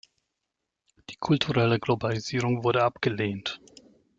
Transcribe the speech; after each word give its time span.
Die 1.11 1.15
kulturelle 1.17 1.77
Globalisierung 1.77 2.63
wurde 2.63 2.81
abgelehnt. 2.83 3.61